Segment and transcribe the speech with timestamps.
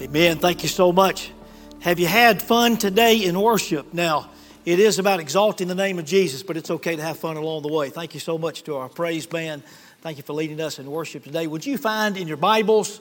[0.00, 0.38] Amen.
[0.38, 1.32] Thank you so much.
[1.80, 3.92] Have you had fun today in worship?
[3.92, 4.30] Now,
[4.64, 7.62] it is about exalting the name of Jesus, but it's okay to have fun along
[7.62, 7.90] the way.
[7.90, 9.64] Thank you so much to our praise band.
[10.02, 11.48] Thank you for leading us in worship today.
[11.48, 13.00] Would you find in your Bibles,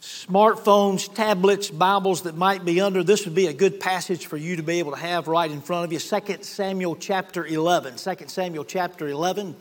[0.00, 4.56] smartphones, tablets, Bibles that might be under, this would be a good passage for you
[4.56, 6.00] to be able to have right in front of you.
[6.00, 7.94] 2 Samuel chapter 11.
[7.94, 9.54] 2 Samuel chapter 11.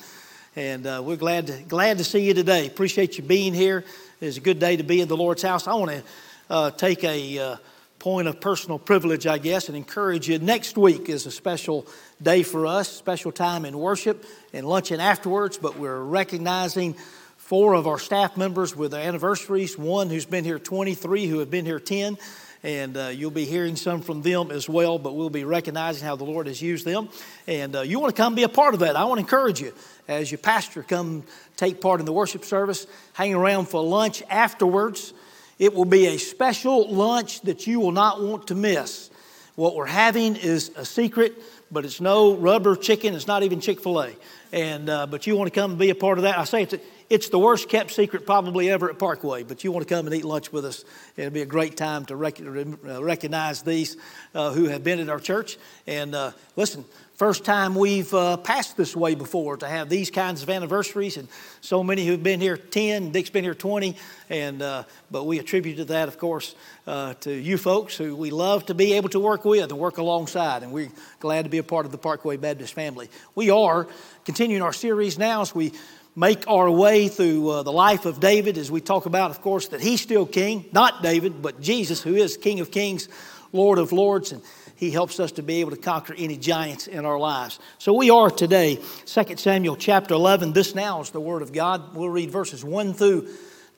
[0.55, 2.65] And uh, we're glad to, glad to see you today.
[2.65, 3.85] Appreciate you being here.
[4.19, 5.67] It's a good day to be in the Lord's house.
[5.67, 6.01] I want to
[6.49, 7.55] uh, take a uh,
[7.99, 10.39] point of personal privilege, I guess, and encourage you.
[10.39, 11.87] Next week is a special
[12.21, 16.95] day for us, special time in worship and luncheon afterwards, but we're recognizing
[17.37, 21.49] four of our staff members with their anniversaries, one who's been here 23, who have
[21.49, 22.17] been here 10
[22.63, 26.15] and uh, you'll be hearing some from them as well, but we'll be recognizing how
[26.15, 27.09] the Lord has used them.
[27.45, 28.95] And uh, you want to come be a part of that.
[28.95, 29.73] I want to encourage you
[30.07, 31.23] as your pastor, come
[31.55, 35.13] take part in the worship service, hang around for lunch afterwards.
[35.59, 39.09] It will be a special lunch that you will not want to miss.
[39.55, 41.33] What we're having is a secret,
[41.71, 43.15] but it's no rubber chicken.
[43.15, 44.11] It's not even Chick fil A.
[44.51, 46.37] And, uh, but you want to come and be a part of that.
[46.37, 46.75] I say it's,
[47.09, 50.15] it's the worst kept secret probably ever at Parkway, but you want to come and
[50.15, 50.83] eat lunch with us.
[51.15, 53.97] It'll be a great time to rec- uh, recognize these
[54.35, 55.57] uh, who have been at our church.
[55.85, 56.85] And uh, listen,
[57.17, 61.27] First time we've uh, passed this way before to have these kinds of anniversaries, and
[61.61, 63.97] so many who've been here 10, Dick's been here 20,
[64.29, 66.53] and uh, but we attribute that, of course,
[66.85, 69.97] uh, to you folks who we love to be able to work with and work
[69.97, 73.09] alongside, and we're glad to be a part of the Parkway Baptist family.
[73.33, 73.87] We are
[74.23, 75.73] continuing our series now as we
[76.17, 79.67] make our way through uh, the life of David, as we talk about, of course,
[79.67, 83.07] that he's still king, not David, but Jesus, who is King of Kings,
[83.53, 84.41] Lord of Lords, and
[84.75, 87.59] he helps us to be able to conquer any giants in our lives.
[87.77, 90.53] So we are today, 2 Samuel chapter 11.
[90.53, 91.95] This now is the Word of God.
[91.95, 93.27] We'll read verses 1 through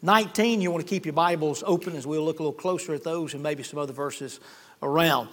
[0.02, 0.62] 19.
[0.62, 3.34] You want to keep your Bibles open as we'll look a little closer at those
[3.34, 4.40] and maybe some other verses
[4.82, 5.28] around.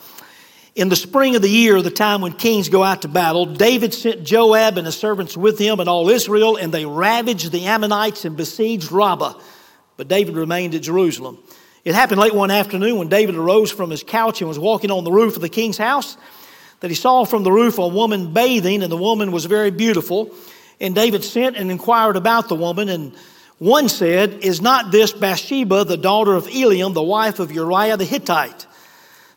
[0.77, 3.95] In the spring of the year, the time when kings go out to battle, David
[3.95, 8.27] sent Joab and his servants with him and all Israel, and they ravaged the Ammonites
[8.27, 9.41] and besieged Rabbah.
[9.97, 11.39] But David remained at Jerusalem.
[11.83, 15.05] It happened late one afternoon when David arose from his couch and was walking on
[15.05, 16.19] the roof of the king's house
[16.81, 20.31] that he saw from the roof a woman bathing, and the woman was very beautiful.
[20.79, 23.15] And David sent and inquired about the woman, and
[23.57, 28.05] one said, Is not this Bathsheba, the daughter of Eliam, the wife of Uriah the
[28.05, 28.67] Hittite?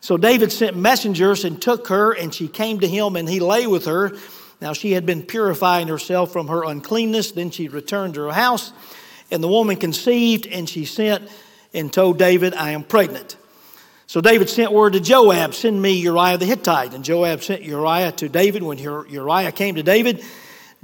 [0.00, 3.66] So David sent messengers and took her, and she came to him, and he lay
[3.66, 4.12] with her.
[4.60, 7.32] Now she had been purifying herself from her uncleanness.
[7.32, 8.72] Then she returned to her house,
[9.30, 11.30] and the woman conceived, and she sent
[11.74, 13.36] and told David, I am pregnant.
[14.06, 16.94] So David sent word to Joab, Send me Uriah the Hittite.
[16.94, 18.62] And Joab sent Uriah to David.
[18.62, 20.24] When Uriah came to David,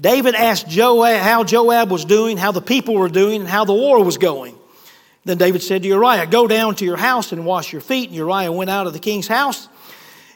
[0.00, 3.74] David asked Joab how Joab was doing, how the people were doing, and how the
[3.74, 4.56] war was going.
[5.26, 8.10] Then David said to Uriah, Go down to your house and wash your feet.
[8.10, 9.68] And Uriah went out of the king's house,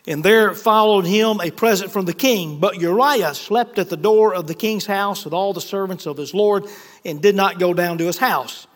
[0.05, 2.59] and there followed him a present from the king.
[2.59, 6.17] But Uriah slept at the door of the king's house with all the servants of
[6.17, 6.67] his lord,
[7.05, 8.67] and did not go down to his house.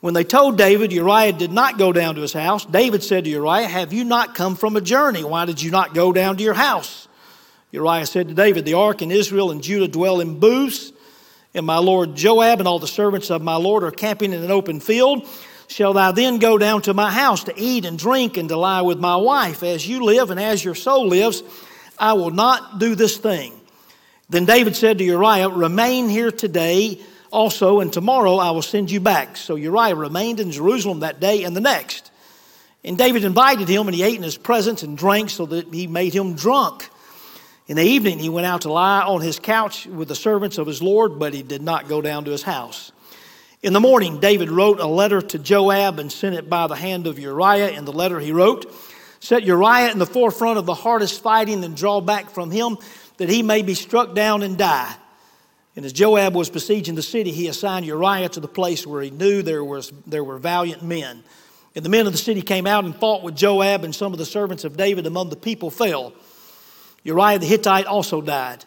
[0.00, 3.30] When they told David Uriah did not go down to his house, David said to
[3.30, 5.24] Uriah, Have you not come from a journey?
[5.24, 7.06] Why did you not go down to your house?
[7.70, 10.93] Uriah said to David, The ark and Israel and Judah dwell in booths,
[11.54, 14.50] and my lord Joab and all the servants of my lord are camping in an
[14.50, 15.28] open field.
[15.68, 18.82] Shall thou then go down to my house to eat and drink and to lie
[18.82, 19.62] with my wife?
[19.62, 21.42] As you live and as your soul lives,
[21.98, 23.52] I will not do this thing.
[24.28, 27.00] Then David said to Uriah, Remain here today
[27.30, 29.36] also, and tomorrow I will send you back.
[29.36, 32.10] So Uriah remained in Jerusalem that day and the next.
[32.84, 35.86] And David invited him, and he ate in his presence and drank so that he
[35.86, 36.88] made him drunk.
[37.66, 40.66] In the evening, he went out to lie on his couch with the servants of
[40.66, 42.92] his Lord, but he did not go down to his house.
[43.62, 47.06] In the morning, David wrote a letter to Joab and sent it by the hand
[47.06, 47.70] of Uriah.
[47.70, 48.70] In the letter, he wrote,
[49.20, 52.76] Set Uriah in the forefront of the hardest fighting and draw back from him,
[53.16, 54.94] that he may be struck down and die.
[55.74, 59.10] And as Joab was besieging the city, he assigned Uriah to the place where he
[59.10, 61.24] knew there, was, there were valiant men.
[61.74, 64.18] And the men of the city came out and fought with Joab, and some of
[64.18, 66.12] the servants of David among the people fell.
[67.04, 68.64] Uriah the Hittite also died.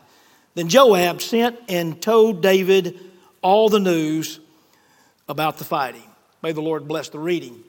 [0.56, 3.00] Then Joab sent and told David
[3.42, 4.39] all the news
[5.28, 6.04] about the fighting.
[6.42, 7.63] May the Lord bless the reading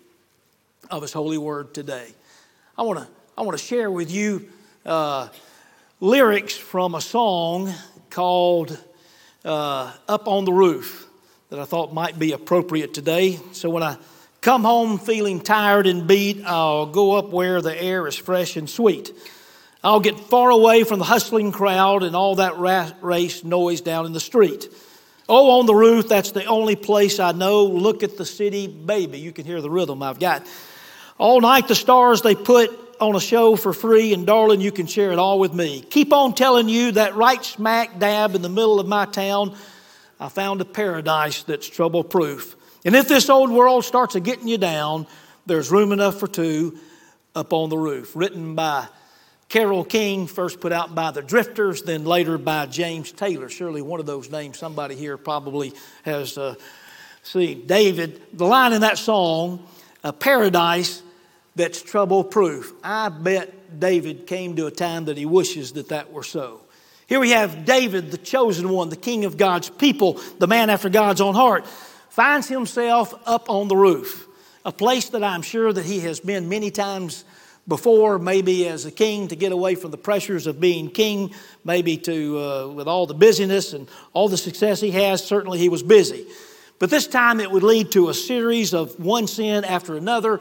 [0.90, 2.06] of his holy word today.
[2.76, 4.48] I want to I want to share with you
[4.84, 5.28] uh,
[6.00, 7.72] lyrics from a song
[8.10, 8.78] called
[9.44, 11.06] uh, up on the roof
[11.50, 13.38] that I thought might be appropriate today.
[13.52, 13.96] So when I
[14.40, 18.68] come home feeling tired and beat, I'll go up where the air is fresh and
[18.68, 19.12] sweet.
[19.82, 22.58] I'll get far away from the hustling crowd and all that
[23.00, 24.68] race noise down in the street.
[25.28, 27.64] Oh, on the roof, that's the only place I know.
[27.66, 29.18] Look at the city, baby.
[29.18, 30.46] You can hear the rhythm I've got.
[31.18, 32.70] All night, the stars they put
[33.00, 35.82] on a show for free, and darling, you can share it all with me.
[35.82, 39.54] Keep on telling you that right smack dab in the middle of my town,
[40.18, 42.56] I found a paradise that's trouble proof.
[42.84, 45.06] And if this old world starts a getting you down,
[45.46, 46.78] there's room enough for two
[47.34, 48.16] up on the roof.
[48.16, 48.88] Written by
[49.48, 53.48] Carole King, first put out by the Drifters, then later by James Taylor.
[53.48, 55.72] Surely one of those names somebody here probably
[56.02, 56.54] has uh,
[57.22, 57.66] seen.
[57.66, 59.66] David, the line in that song,
[60.04, 61.02] a paradise
[61.56, 62.74] that's trouble proof.
[62.84, 66.60] I bet David came to a time that he wishes that that were so.
[67.06, 70.90] Here we have David, the chosen one, the king of God's people, the man after
[70.90, 71.66] God's own heart,
[72.10, 74.28] finds himself up on the roof,
[74.66, 77.24] a place that I'm sure that he has been many times
[77.68, 81.34] before, maybe as a king to get away from the pressures of being king,
[81.64, 85.68] maybe to, uh, with all the busyness and all the success he has, certainly he
[85.68, 86.26] was busy.
[86.78, 90.40] But this time it would lead to a series of one sin after another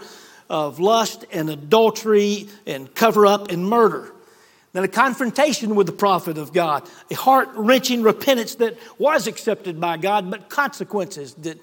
[0.49, 4.13] of lust and adultery and cover up and murder.
[4.71, 9.81] Then a confrontation with the prophet of God, a heart wrenching repentance that was accepted
[9.81, 11.61] by God, but consequences that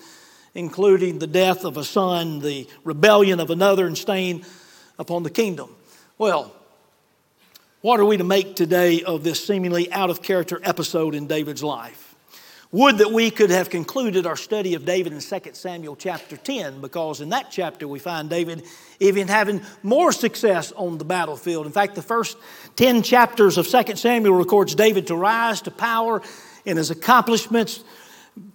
[0.55, 4.45] including the death of a son, the rebellion of another, and staying
[4.99, 5.75] upon the kingdom.
[6.19, 6.52] Well,
[7.81, 11.62] what are we to make today of this seemingly out of character episode in David's
[11.62, 12.14] life?
[12.73, 16.81] Would that we could have concluded our study of David in 2 Samuel chapter 10,
[16.81, 18.64] because in that chapter we find David
[18.99, 21.67] even having more success on the battlefield.
[21.67, 22.37] In fact, the first
[22.75, 26.20] 10 chapters of 2 Samuel records David to rise to power
[26.64, 27.85] in his accomplishments,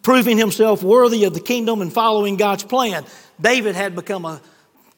[0.02, 3.06] proving himself worthy of the kingdom and following God's plan.
[3.40, 4.42] David had become a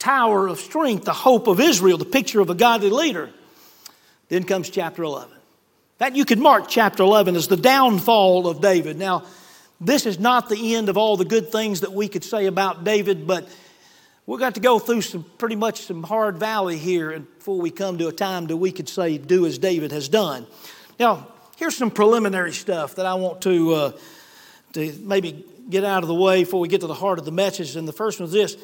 [0.01, 3.29] tower of strength, the hope of Israel, the picture of a godly leader.
[4.29, 5.31] Then comes chapter 11.
[5.99, 8.97] That you could mark chapter 11 as the downfall of David.
[8.97, 9.23] Now,
[9.79, 12.83] this is not the end of all the good things that we could say about
[12.83, 13.47] David, but
[14.25, 17.99] we've got to go through some pretty much some hard valley here before we come
[17.99, 20.47] to a time that we could say, do as David has done.
[20.99, 21.27] Now,
[21.57, 23.91] here's some preliminary stuff that I want to, uh,
[24.73, 27.31] to maybe get out of the way before we get to the heart of the
[27.31, 27.75] message.
[27.75, 28.57] And the first one is this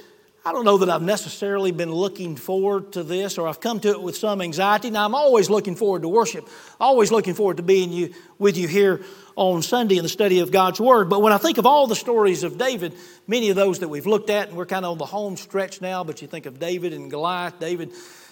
[0.48, 3.90] I don't know that I've necessarily been looking forward to this or I've come to
[3.90, 4.90] it with some anxiety.
[4.90, 6.48] Now, I'm always looking forward to worship,
[6.80, 9.04] always looking forward to being you, with you here
[9.36, 11.10] on Sunday in the study of God's Word.
[11.10, 12.94] But when I think of all the stories of David,
[13.28, 15.82] many of those that we've looked at, and we're kind of on the home stretch
[15.82, 17.92] now, but you think of David and Goliath, David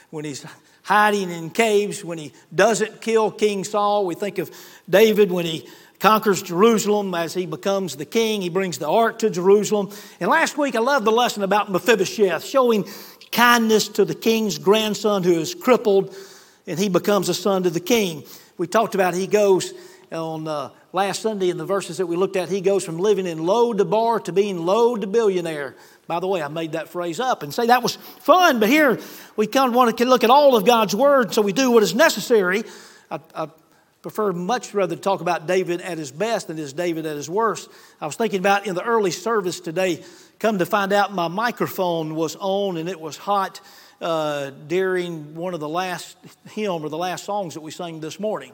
[0.09, 0.45] when he's
[0.83, 4.49] hiding in caves, when he doesn't kill King Saul, we think of
[4.89, 5.67] David when he
[5.99, 8.41] conquers Jerusalem as he becomes the king.
[8.41, 9.91] He brings the ark to Jerusalem.
[10.19, 12.85] And last week I loved the lesson about Mephibosheth, showing
[13.31, 16.15] kindness to the king's grandson who is crippled
[16.67, 18.23] and he becomes a son to the king.
[18.57, 19.73] We talked about he goes
[20.11, 23.27] on uh, last Sunday in the verses that we looked at, he goes from living
[23.27, 25.75] in Lo Debar to being low to billionaire.
[26.07, 28.99] By the way, I made that phrase up and say that was fun, but here
[29.35, 31.83] we kind of want to look at all of God's word, so we do what
[31.83, 32.63] is necessary.
[33.11, 33.49] I, I
[34.05, 37.27] prefer much rather to talk about David at his best than his David at his
[37.27, 37.71] worst.
[37.99, 40.03] I was thinking about in the early service today,
[40.37, 43.61] come to find out my microphone was on and it was hot
[44.01, 46.17] uh, during one of the last
[46.51, 48.51] hymn or the last songs that we sang this morning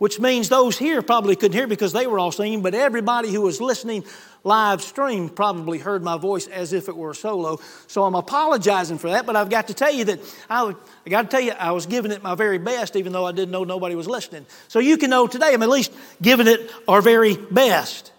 [0.00, 3.42] which means those here probably couldn't hear because they were all singing, but everybody who
[3.42, 4.02] was listening
[4.44, 7.60] live stream probably heard my voice as if it were a solo.
[7.86, 11.22] So I'm apologizing for that, but I've got to tell you that I, I got
[11.24, 13.64] to tell you I was giving it my very best, even though I didn't know
[13.64, 14.46] nobody was listening.
[14.68, 15.92] So you can know today I'm at least
[16.22, 18.10] giving it our very best.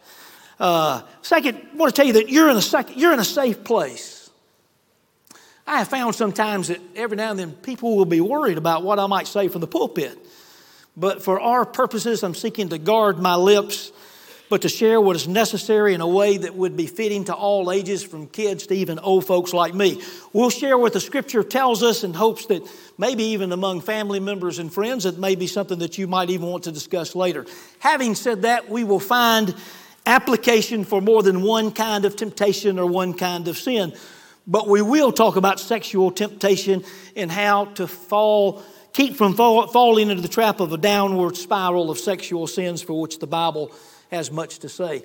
[0.60, 3.26] Uh, second, I want to tell you that you're in a second, you're in a
[3.26, 4.30] safe place.
[5.66, 9.00] I have found sometimes that every now and then people will be worried about what
[9.00, 10.20] I might say from the pulpit.
[10.98, 13.92] But for our purposes, I'm seeking to guard my lips,
[14.50, 17.72] but to share what is necessary in a way that would be fitting to all
[17.72, 20.02] ages, from kids to even old folks like me.
[20.34, 22.62] We'll share what the scripture tells us in hopes that
[22.98, 26.48] maybe even among family members and friends, it may be something that you might even
[26.48, 27.46] want to discuss later.
[27.80, 29.56] Having said that, we will find
[30.06, 33.94] application for more than one kind of temptation or one kind of sin.
[34.48, 36.84] But we will talk about sexual temptation
[37.16, 41.90] and how to fall keep from fall, falling into the trap of a downward spiral
[41.90, 43.72] of sexual sins for which the Bible
[44.12, 45.04] has much to say.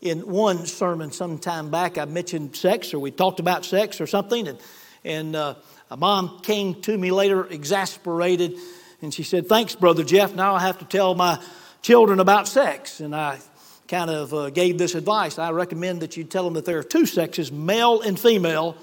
[0.00, 4.06] In one sermon some time back, I mentioned sex, or we talked about sex or
[4.06, 4.58] something, and,
[5.04, 5.54] and uh,
[5.90, 8.58] a mom came to me later exasperated,
[9.00, 10.34] and she said, Thanks, Brother Jeff.
[10.34, 11.40] Now I have to tell my
[11.82, 13.00] children about sex.
[13.00, 13.38] And I
[13.86, 15.38] kind of uh, gave this advice.
[15.38, 18.76] I recommend that you tell them that there are two sexes, male and female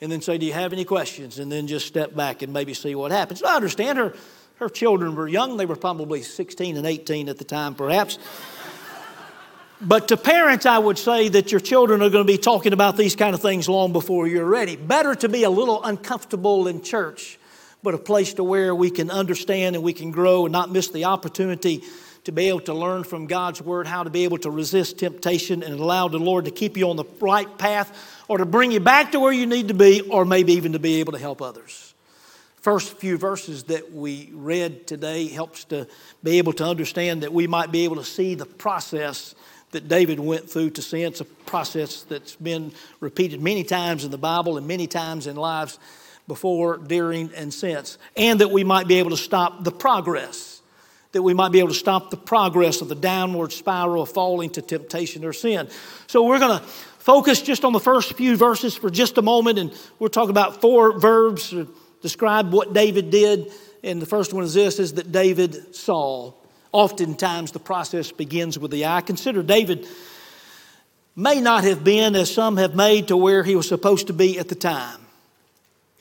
[0.00, 1.38] and then say, Do you have any questions?
[1.38, 3.42] And then just step back and maybe see what happens.
[3.42, 4.14] I understand her,
[4.56, 5.56] her children were young.
[5.56, 8.18] They were probably 16 and 18 at the time, perhaps.
[9.80, 12.96] But to parents, I would say that your children are going to be talking about
[12.96, 14.76] these kind of things long before you're ready.
[14.76, 17.38] Better to be a little uncomfortable in church,
[17.82, 20.88] but a place to where we can understand and we can grow and not miss
[20.88, 21.82] the opportunity
[22.22, 25.62] to be able to learn from God's Word how to be able to resist temptation
[25.62, 28.80] and allow the Lord to keep you on the right path or to bring you
[28.80, 31.42] back to where you need to be or maybe even to be able to help
[31.42, 31.94] others.
[32.56, 35.86] First few verses that we read today helps to
[36.22, 39.34] be able to understand that we might be able to see the process
[39.72, 40.96] that David went through to.
[40.98, 45.36] It's a process that's been repeated many times in the Bible and many times in
[45.36, 45.78] lives
[46.26, 47.98] before, during, and since.
[48.16, 50.54] And that we might be able to stop the progress
[51.14, 54.50] that we might be able to stop the progress of the downward spiral of falling
[54.50, 55.68] to temptation or sin.
[56.08, 56.64] So we're going to
[57.04, 60.62] focus just on the first few verses for just a moment, and we'll talk about
[60.62, 61.68] four verbs to
[62.00, 63.52] describe what David did.
[63.82, 66.32] And the first one is this is that David saw.
[66.72, 69.02] Oftentimes the process begins with the eye.
[69.02, 69.86] Consider David
[71.14, 74.38] may not have been, as some have made, to where he was supposed to be
[74.38, 74.98] at the time.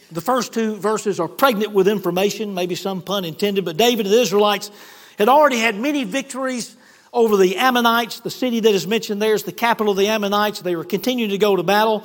[0.10, 4.16] The first two verses are pregnant with information, maybe some pun intended, but David and
[4.16, 4.72] the Israelites
[5.18, 6.78] had already had many victories
[7.14, 8.20] over the Ammonites.
[8.20, 10.62] The city that is mentioned there is the capital of the Ammonites.
[10.62, 12.04] They were continuing to go to battle.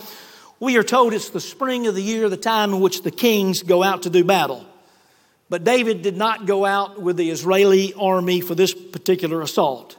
[0.61, 3.63] We are told it's the spring of the year, the time in which the kings
[3.63, 4.67] go out to do battle.
[5.49, 9.97] But David did not go out with the Israeli army for this particular assault.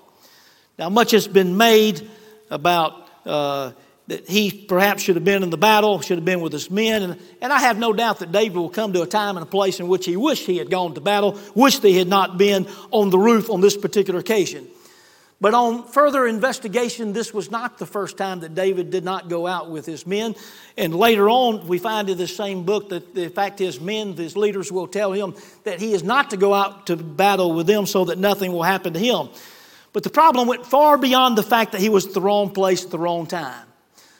[0.77, 2.07] Now, much has been made
[2.51, 3.71] about uh,
[4.07, 7.03] that he perhaps should have been in the battle, should have been with his men.
[7.03, 9.49] And, and I have no doubt that David will come to a time and a
[9.49, 12.67] place in which he wished he had gone to battle, wished he had not been
[12.91, 14.67] on the roof on this particular occasion.
[15.41, 19.48] But on further investigation, this was not the first time that David did not go
[19.48, 20.36] out with his men.
[20.75, 24.36] And later on, we find in the same book that, the fact, his men, his
[24.36, 27.86] leaders will tell him that he is not to go out to battle with them
[27.86, 29.29] so that nothing will happen to him.
[29.93, 32.84] But the problem went far beyond the fact that he was at the wrong place
[32.84, 33.65] at the wrong time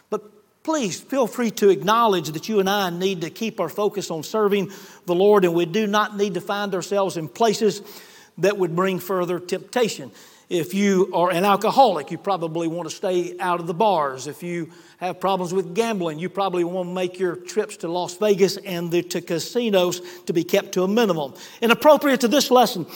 [0.10, 0.24] But
[0.64, 4.24] please feel free to acknowledge that you and I need to keep our focus on
[4.24, 4.72] serving
[5.06, 7.82] the Lord, and we do not need to find ourselves in places
[8.38, 10.12] that would bring further temptation.
[10.50, 14.26] If you are an alcoholic, you probably want to stay out of the bars.
[14.26, 18.18] If you have problems with gambling, you probably want to make your trips to Las
[18.18, 21.36] Vegas and the, to casinos to be kept to a minimum.
[21.62, 22.88] And appropriate to this lesson,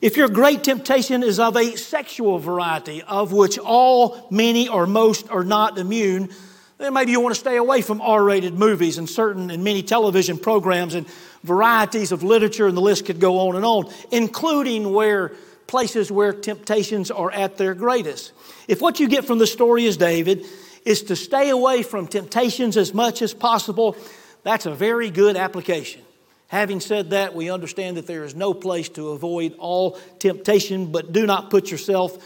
[0.00, 5.28] if your great temptation is of a sexual variety, of which all, many, or most
[5.28, 6.30] are not immune,
[6.78, 9.82] then maybe you want to stay away from R rated movies and certain and many
[9.82, 11.06] television programs and
[11.42, 15.32] varieties of literature, and the list could go on and on, including where
[15.66, 18.32] places where temptations are at their greatest.
[18.68, 20.44] If what you get from the story is David
[20.84, 23.96] is to stay away from temptations as much as possible,
[24.42, 26.02] that's a very good application.
[26.48, 31.12] Having said that, we understand that there is no place to avoid all temptation, but
[31.12, 32.16] do not put yourself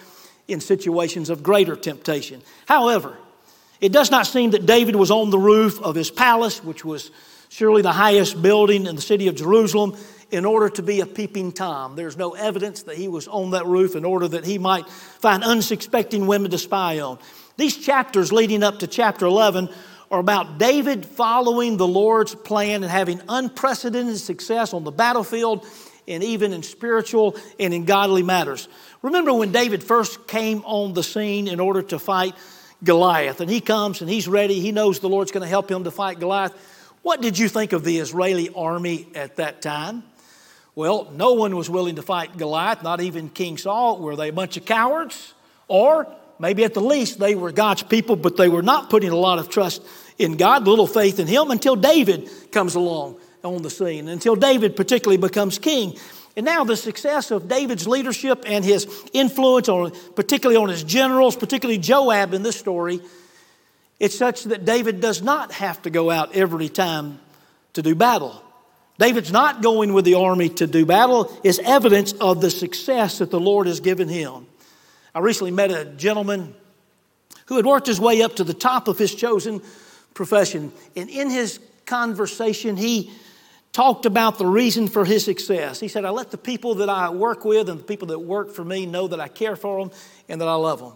[0.49, 2.43] in situations of greater temptation.
[2.67, 3.17] However,
[3.81, 7.11] it does not seem that David was on the roof of his palace, which was
[7.49, 9.97] surely the highest building in the city of Jerusalem,
[10.31, 11.97] in order to be a peeping Tom.
[11.97, 15.43] There's no evidence that he was on that roof in order that he might find
[15.43, 17.19] unsuspecting women to spy on.
[17.57, 19.69] These chapters leading up to chapter 11
[20.11, 25.67] are about David following the Lord's plan and having unprecedented success on the battlefield
[26.07, 28.69] and even in spiritual and in godly matters.
[29.03, 32.35] Remember when David first came on the scene in order to fight
[32.83, 33.41] Goliath.
[33.41, 34.61] And he comes and he's ready.
[34.61, 36.55] He knows the Lord's going to help him to fight Goliath.
[37.03, 40.03] What did you think of the Israeli army at that time?
[40.79, 43.99] Well, no one was willing to fight Goliath, not even King Saul.
[43.99, 45.35] Were they a bunch of cowards?
[45.67, 46.07] Or
[46.39, 49.41] maybe at the least they were God's people, but they were not putting a lot
[49.41, 49.83] of trust
[50.19, 54.77] in God, little faith in Him until David comes along on the scene, until David
[54.77, 55.99] particularly becomes king.
[56.37, 61.35] And now the success of David's leadership and his influence, on, particularly on his generals,
[61.35, 63.01] particularly Joab in this story,
[63.99, 67.19] it's such that David does not have to go out every time
[67.73, 68.45] to do battle.
[68.99, 73.31] David's not going with the army to do battle is evidence of the success that
[73.31, 74.47] the Lord has given him.
[75.15, 76.55] I recently met a gentleman
[77.47, 79.63] who had worked his way up to the top of his chosen
[80.15, 80.73] profession.
[80.97, 83.11] And in his conversation, he
[83.73, 85.79] talked about the reason for his success.
[85.79, 88.51] He said, I let the people that I work with and the people that work
[88.51, 89.97] for me know that I care for them
[90.29, 90.93] and that I love them.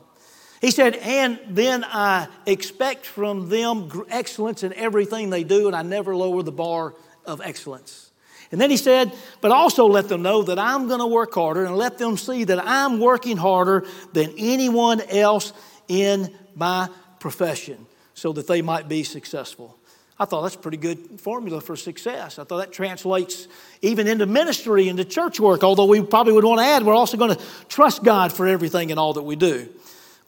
[0.61, 5.83] He said, and then I expect from them excellence in everything they do, and I
[5.83, 6.95] never lower the bar
[7.27, 8.11] of excellence.
[8.51, 11.65] And then he said, but also let them know that I'm going to work harder
[11.65, 15.55] and let them see that I'm working harder than anyone else
[15.89, 16.89] in my
[17.19, 19.79] profession so that they might be successful.
[20.19, 22.39] I thought that's a pretty good formula for success.
[22.39, 23.49] I thought that translates
[23.81, 27.17] even into ministry, into church work, although we probably would want to add we're also
[27.17, 29.69] going to trust God for everything and all that we do.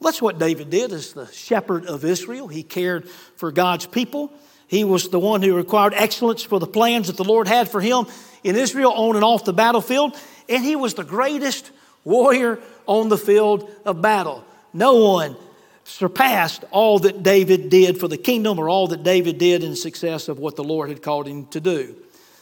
[0.00, 2.48] That's what David did as the shepherd of Israel.
[2.48, 4.32] He cared for God's people.
[4.74, 7.80] He was the one who required excellence for the plans that the Lord had for
[7.80, 8.06] him
[8.42, 10.16] in Israel on and off the battlefield.
[10.48, 11.70] And he was the greatest
[12.02, 14.44] warrior on the field of battle.
[14.72, 15.36] No one
[15.84, 20.28] surpassed all that David did for the kingdom or all that David did in success
[20.28, 21.94] of what the Lord had called him to do.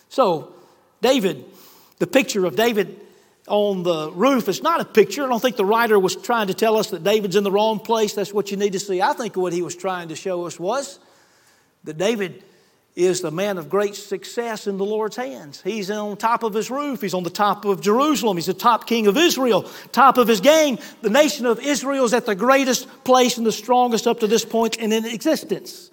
[0.08, 0.54] So,
[1.02, 1.44] David,
[1.98, 2.98] the picture of David
[3.46, 5.22] on the roof is not a picture.
[5.22, 7.78] I don't think the writer was trying to tell us that David's in the wrong
[7.78, 8.14] place.
[8.14, 9.02] That's what you need to see.
[9.02, 10.98] I think what he was trying to show us was
[11.84, 12.44] that David
[12.94, 15.62] is the man of great success in the Lord's hands.
[15.62, 17.00] He's on top of his roof.
[17.00, 18.36] He's on the top of Jerusalem.
[18.36, 19.62] He's the top king of Israel,
[19.92, 20.78] top of his game.
[21.00, 24.44] The nation of Israel is at the greatest place and the strongest up to this
[24.44, 25.90] point in existence.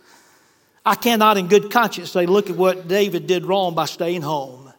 [0.86, 4.74] I cannot, in good conscience, say, look at what David did wrong by staying home.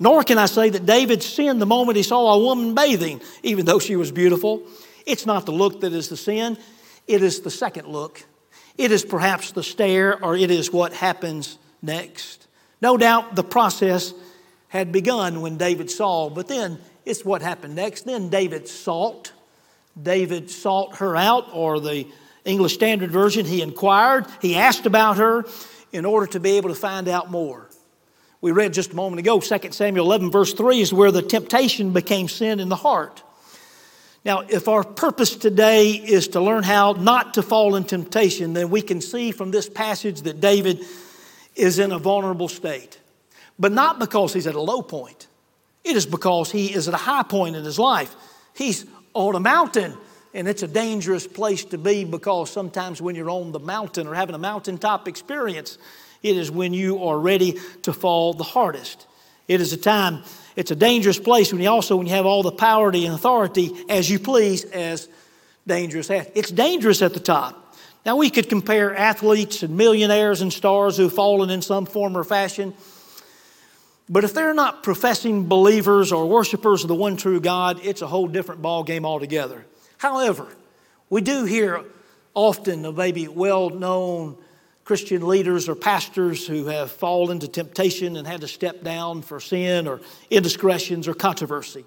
[0.00, 3.64] Nor can I say that David sinned the moment he saw a woman bathing, even
[3.64, 4.62] though she was beautiful.
[5.06, 6.56] It's not the look that is the sin,
[7.06, 8.24] it is the second look
[8.78, 12.46] it is perhaps the stare or it is what happens next.
[12.80, 14.14] No doubt the process
[14.68, 18.02] had begun when David saw, but then it's what happened next.
[18.02, 19.32] Then David sought.
[20.00, 22.06] David sought her out, or the
[22.44, 24.26] English Standard Version, he inquired.
[24.40, 25.44] He asked about her
[25.92, 27.68] in order to be able to find out more.
[28.40, 31.92] We read just a moment ago, 2 Samuel 11, verse 3 is where the temptation
[31.92, 33.24] became sin in the heart.
[34.24, 38.68] Now, if our purpose today is to learn how not to fall in temptation, then
[38.70, 40.84] we can see from this passage that David
[41.54, 42.98] is in a vulnerable state.
[43.58, 45.26] But not because he's at a low point,
[45.84, 48.14] it is because he is at a high point in his life.
[48.54, 49.96] He's on a mountain,
[50.34, 54.14] and it's a dangerous place to be because sometimes when you're on the mountain or
[54.14, 55.78] having a mountaintop experience,
[56.22, 59.06] it is when you are ready to fall the hardest.
[59.46, 60.24] It is a time
[60.58, 63.70] it's a dangerous place when you also, when you have all the power and authority
[63.88, 65.08] as you please, as
[65.68, 66.10] dangerous.
[66.10, 67.76] It's dangerous at the top.
[68.04, 72.24] Now, we could compare athletes and millionaires and stars who've fallen in some form or
[72.24, 72.74] fashion.
[74.08, 78.08] But if they're not professing believers or worshipers of the one true God, it's a
[78.08, 79.64] whole different ball game altogether.
[79.98, 80.48] However,
[81.08, 81.84] we do hear
[82.34, 84.36] often of maybe well known
[84.88, 89.38] Christian leaders or pastors who have fallen into temptation and had to step down for
[89.38, 91.84] sin or indiscretions or controversy.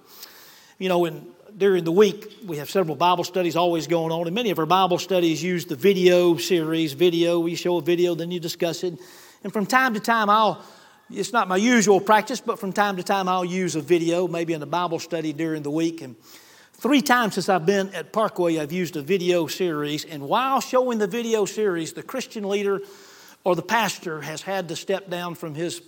[0.77, 1.25] You know, in,
[1.57, 4.67] during the week, we have several Bible studies always going on, and many of our
[4.67, 6.93] Bible studies use the video series.
[6.93, 8.99] Video, we show a video, then you discuss it.
[9.43, 10.63] And from time to time, I'll,
[11.09, 14.53] it's not my usual practice, but from time to time, I'll use a video, maybe
[14.53, 16.03] in a Bible study during the week.
[16.03, 16.15] And
[16.81, 20.97] Three times since I've been at Parkway, I've used a video series, and while showing
[20.97, 22.81] the video series, the Christian leader
[23.43, 25.79] or the pastor has had to step down from his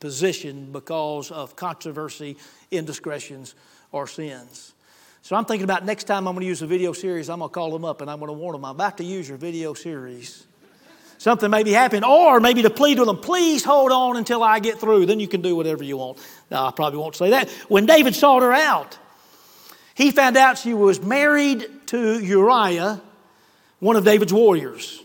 [0.00, 2.36] position because of controversy,
[2.72, 3.54] indiscretions,
[3.92, 4.74] or sins.
[5.22, 7.48] So I'm thinking about next time I'm going to use a video series, I'm going
[7.48, 9.38] to call them up and I'm going to warn them, I'm about to use your
[9.38, 10.48] video series.
[11.18, 14.58] Something may be happening, or maybe to plead with them, please hold on until I
[14.58, 15.06] get through.
[15.06, 16.18] Then you can do whatever you want.
[16.50, 17.48] I probably won't say that.
[17.68, 18.98] When David sought her out,
[20.00, 23.02] he found out she was married to Uriah,
[23.80, 25.02] one of David's warriors.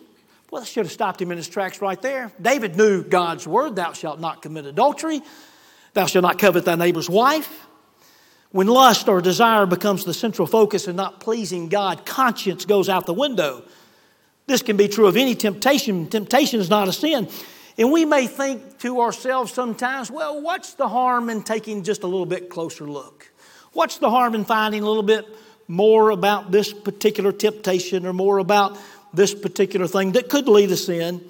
[0.50, 2.32] Well, that should have stopped him in his tracks right there.
[2.42, 5.22] David knew God's word Thou shalt not commit adultery,
[5.92, 7.68] thou shalt not covet thy neighbor's wife.
[8.52, 13.06] When lust or desire becomes the central focus and not pleasing God, conscience goes out
[13.06, 13.64] the window.
[14.48, 16.08] This can be true of any temptation.
[16.08, 17.28] Temptation is not a sin.
[17.78, 22.08] And we may think to ourselves sometimes, well, what's the harm in taking just a
[22.08, 23.30] little bit closer look?
[23.76, 25.28] What's the harm in finding a little bit
[25.68, 28.78] more about this particular temptation or more about
[29.14, 31.22] this particular thing that could lead to sin?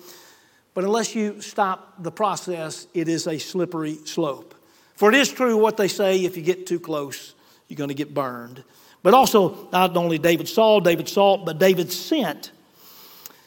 [0.76, 4.54] But unless you stop the process, it is a slippery slope.
[4.96, 7.34] For it is true what they say if you get too close,
[7.68, 8.64] you're going to get burned.
[9.02, 12.52] But also, not only David saw, David saw, but David sent.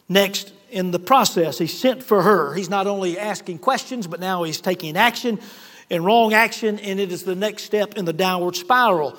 [0.08, 2.52] Next, in the process, he sent for her.
[2.52, 5.38] He's not only asking questions, but now he's taking action
[5.90, 9.16] and wrong action, and it is the next step in the downward spiral.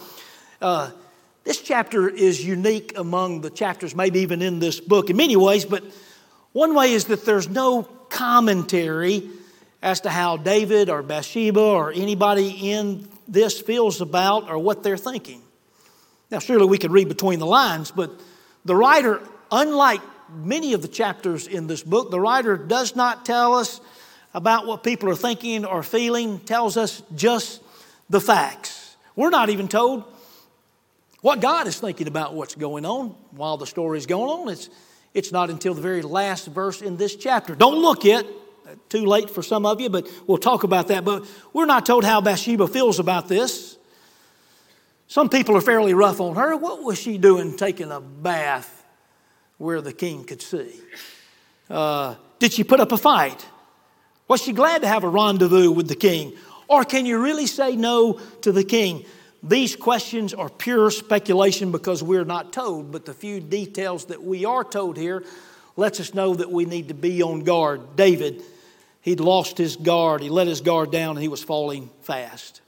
[0.61, 0.91] Uh,
[1.43, 5.65] this chapter is unique among the chapters, maybe even in this book in many ways,
[5.65, 5.83] but
[6.51, 9.29] one way is that there's no commentary
[9.81, 14.97] as to how David or Bathsheba or anybody in this feels about or what they're
[14.97, 15.41] thinking.
[16.31, 18.11] Now, surely we could read between the lines, but
[18.65, 20.01] the writer, unlike
[20.31, 23.79] many of the chapters in this book, the writer does not tell us
[24.33, 27.61] about what people are thinking or feeling tells us just
[28.09, 28.95] the facts.
[29.15, 30.03] We're not even told
[31.21, 34.49] what God is thinking about what's going on while the story is going on.
[34.49, 34.69] It's,
[35.13, 37.55] it's not until the very last verse in this chapter.
[37.55, 38.25] Don't look yet.
[38.87, 41.03] Too late for some of you, but we'll talk about that.
[41.03, 43.77] But we're not told how Bathsheba feels about this.
[45.07, 46.55] Some people are fairly rough on her.
[46.55, 48.85] What was she doing taking a bath
[49.57, 50.79] where the king could see?
[51.67, 53.43] Uh, did she put up a fight?
[54.29, 56.33] Was she glad to have a rendezvous with the king?
[56.67, 58.13] Or can you really say no
[58.43, 59.03] to the king?
[59.41, 64.45] These questions are pure speculation because we're not told, but the few details that we
[64.45, 65.23] are told here
[65.75, 67.95] lets us know that we need to be on guard.
[67.95, 68.43] David,
[69.01, 72.61] he'd lost his guard, he let his guard down, and he was falling fast.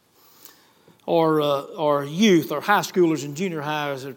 [1.05, 4.15] Or, uh, youth or high schoolers and junior highs are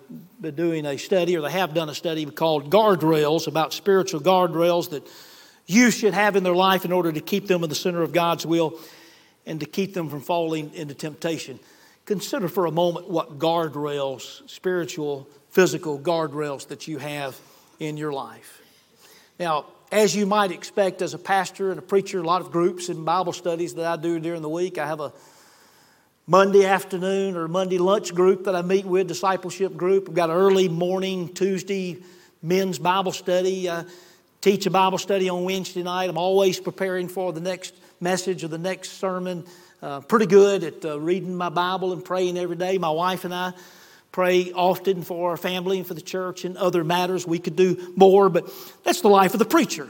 [0.50, 5.06] doing a study, or they have done a study called Guardrails about spiritual guardrails that
[5.66, 8.12] youth should have in their life in order to keep them in the center of
[8.12, 8.78] God's will
[9.46, 11.58] and to keep them from falling into temptation.
[12.06, 17.38] Consider for a moment what guardrails, spiritual, physical guardrails that you have
[17.78, 18.60] in your life.
[19.38, 22.88] Now, as you might expect as a pastor and a preacher, a lot of groups
[22.88, 25.12] and Bible studies that I do during the week, I have a
[26.26, 30.08] Monday afternoon or Monday lunch group that I meet with, discipleship group.
[30.08, 31.98] I've got an early morning Tuesday
[32.42, 33.68] men's Bible study.
[33.68, 33.84] I
[34.44, 36.10] teach a Bible study on Wednesday night.
[36.10, 39.46] I'm always preparing for the next message or the next sermon.
[39.80, 42.76] Uh, pretty good at uh, reading my Bible and praying every day.
[42.76, 43.54] My wife and I
[44.12, 47.26] pray often for our family and for the church and other matters.
[47.26, 48.52] We could do more, but
[48.82, 49.88] that's the life of the preacher.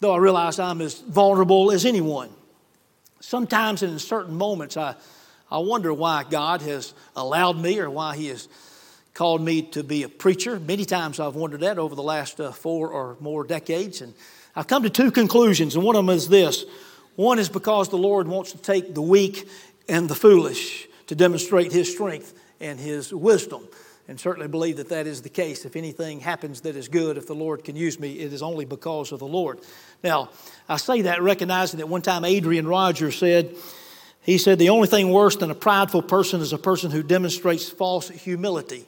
[0.00, 2.30] Though I realize I'm as vulnerable as anyone.
[3.20, 4.94] Sometimes in certain moments, I,
[5.50, 8.48] I wonder why God has allowed me or why He has
[9.18, 10.60] called me to be a preacher.
[10.60, 14.00] Many times I've wondered that over the last uh, four or more decades.
[14.00, 14.14] And
[14.54, 16.64] I've come to two conclusions, and one of them is this
[17.16, 19.48] one is because the Lord wants to take the weak
[19.88, 23.66] and the foolish to demonstrate His strength and His wisdom.
[24.06, 25.64] And certainly believe that that is the case.
[25.64, 28.66] If anything happens that is good, if the Lord can use me, it is only
[28.66, 29.58] because of the Lord.
[30.04, 30.30] Now,
[30.68, 33.56] I say that recognizing that one time Adrian Rogers said,
[34.22, 37.68] he said, the only thing worse than a prideful person is a person who demonstrates
[37.68, 38.86] false humility.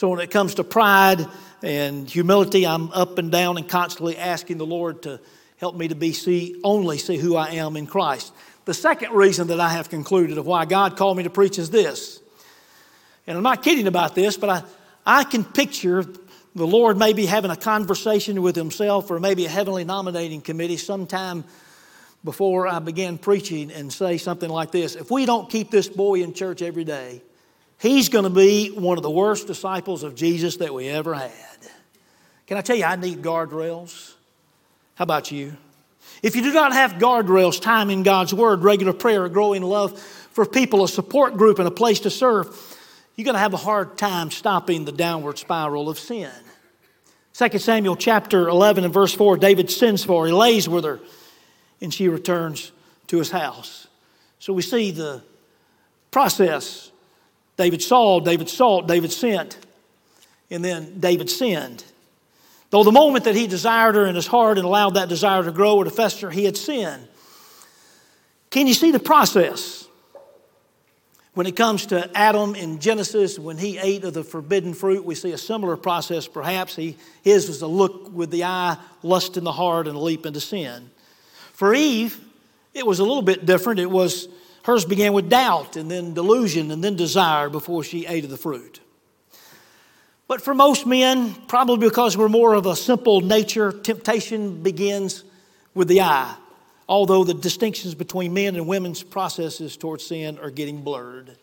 [0.00, 1.26] So when it comes to pride
[1.62, 5.20] and humility, I'm up and down and constantly asking the Lord to
[5.58, 8.32] Help me to be see only see who I am in Christ.
[8.64, 11.68] The second reason that I have concluded of why God called me to preach is
[11.68, 12.18] this.
[13.26, 14.62] And I'm not kidding about this, but I,
[15.04, 16.06] I can picture
[16.54, 21.44] the Lord maybe having a conversation with himself or maybe a heavenly nominating committee sometime
[22.24, 26.22] before I began preaching and say something like this If we don't keep this boy
[26.22, 27.20] in church every day,
[27.80, 31.32] he's going to be one of the worst disciples of Jesus that we ever had.
[32.46, 34.14] Can I tell you, I need guardrails.
[34.94, 35.56] How about you?
[36.22, 39.98] If you do not have guardrails, time in God's Word, regular prayer, a growing love
[40.00, 42.46] for people, a support group, and a place to serve,
[43.16, 46.30] you're going to have a hard time stopping the downward spiral of sin.
[47.34, 51.00] 2 Samuel chapter 11 and verse 4 David sends for her, he lays with her,
[51.80, 52.72] and she returns
[53.06, 53.86] to his house.
[54.38, 55.22] So we see the
[56.10, 56.90] process.
[57.60, 59.58] David saw, David sought, David sent,
[60.50, 61.84] and then David sinned.
[62.70, 65.52] Though the moment that he desired her in his heart and allowed that desire to
[65.52, 67.06] grow or to fester, he had sinned.
[68.48, 69.86] Can you see the process?
[71.34, 75.14] When it comes to Adam in Genesis, when he ate of the forbidden fruit, we
[75.14, 76.74] see a similar process perhaps.
[76.74, 80.24] He, his was a look with the eye, lust in the heart, and a leap
[80.24, 80.90] into sin.
[81.52, 82.18] For Eve,
[82.72, 83.80] it was a little bit different.
[83.80, 84.28] It was
[84.64, 88.36] hers began with doubt and then delusion and then desire before she ate of the
[88.36, 88.80] fruit.
[90.28, 95.24] But for most men, probably because we're more of a simple nature, temptation begins
[95.74, 96.36] with the eye,
[96.88, 101.36] although the distinctions between men and women's processes towards sin are getting blurred.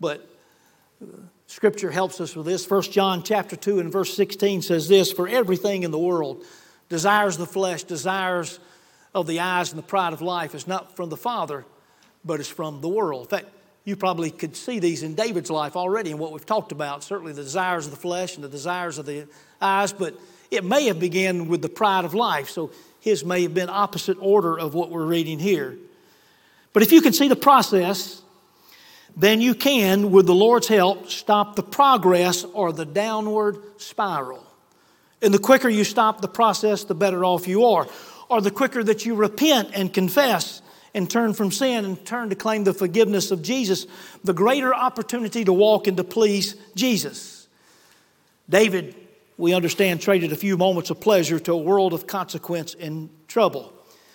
[0.00, 0.28] But
[1.00, 1.06] uh,
[1.46, 2.68] scripture helps us with this.
[2.68, 6.42] 1 John chapter 2 and verse 16 says this, for everything in the world
[6.88, 8.58] desires the flesh, desires
[9.14, 11.64] of the eyes and the pride of life is not from the Father,
[12.24, 13.22] but it's from the world.
[13.22, 13.46] In fact,
[13.84, 17.02] you probably could see these in David's life already and what we've talked about.
[17.02, 19.26] Certainly the desires of the flesh and the desires of the
[19.60, 20.14] eyes, but
[20.50, 22.50] it may have begun with the pride of life.
[22.50, 25.78] So his may have been opposite order of what we're reading here.
[26.72, 28.22] But if you can see the process,
[29.16, 34.44] then you can, with the Lord's help, stop the progress or the downward spiral.
[35.22, 37.88] And the quicker you stop the process, the better off you are.
[38.28, 40.62] Or the quicker that you repent and confess
[40.94, 43.86] and turn from sin and turn to claim the forgiveness of Jesus,
[44.24, 47.48] the greater opportunity to walk and to please Jesus.
[48.48, 48.94] David,
[49.36, 53.72] we understand, traded a few moments of pleasure to a world of consequence and trouble.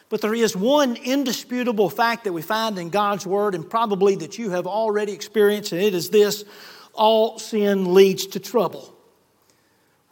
[0.10, 4.38] But there is one indisputable fact that we find in God's Word, and probably that
[4.38, 6.46] you have already experienced, and it is this
[6.94, 8.95] all sin leads to trouble.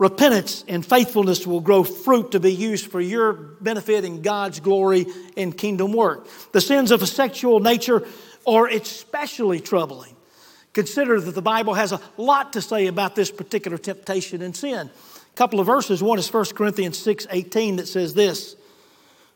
[0.04, 5.06] Repentance and faithfulness will grow fruit to be used for your benefit and God's glory
[5.38, 6.28] and kingdom work.
[6.52, 8.06] The sins of a sexual nature
[8.46, 10.14] are especially troubling.
[10.74, 14.90] Consider that the Bible has a lot to say about this particular temptation and sin.
[14.90, 16.04] A couple of verses.
[16.04, 18.58] One is 1 Corinthians 6 18 that says this